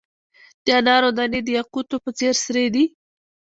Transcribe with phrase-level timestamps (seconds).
[0.65, 2.85] د انارو دانې د یاقوتو په څیر سرې دي.